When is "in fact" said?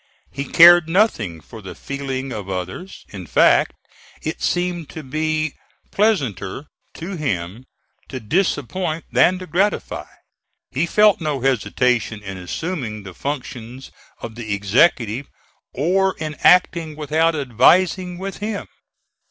3.09-3.75